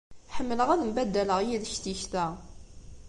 [0.35, 2.25] Ḥemmleɣ ad mbaddaleɣ yid-k tikta.